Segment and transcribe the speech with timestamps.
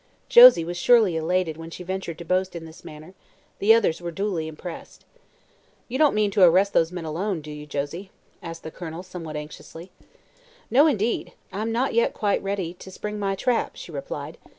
[0.29, 3.13] Josie was surely elated when she ventured to boast in this manner.
[3.59, 5.05] The others were duly impressed.
[5.87, 8.09] "You don't mean to arrest those men alone, do you, Josie?"
[8.41, 9.91] asked the Colonel somewhat anxiously.
[10.71, 11.33] "No, indeed.
[11.53, 14.39] I'm not yet quite ready to spring my trap," she replied.